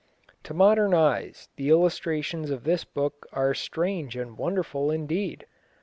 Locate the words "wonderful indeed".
4.35-5.45